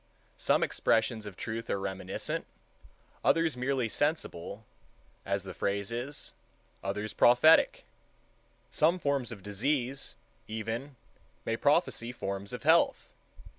[0.39, 4.65] Some expressions of truth are reminiscent,—others merely sensible,
[5.27, 7.85] as the phrase is,—others prophetic.
[8.71, 10.15] Some forms of disease,
[10.47, 10.95] even,
[11.45, 13.09] may prophesy forms of health.